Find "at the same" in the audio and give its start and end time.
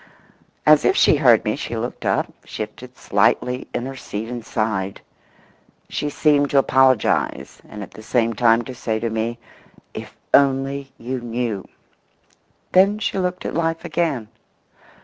7.83-8.33